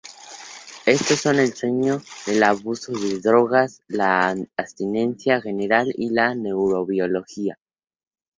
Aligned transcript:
Estos 0.87 1.19
son 1.21 1.37
el 1.37 1.53
sueño, 1.53 2.01
el 2.25 2.41
abuso 2.41 2.91
de 2.91 3.19
drogas, 3.19 3.83
la 3.87 4.29
anestesia 4.29 5.39
general 5.41 5.93
y 5.95 6.09
la 6.09 6.33
neurobiología. 6.33 7.59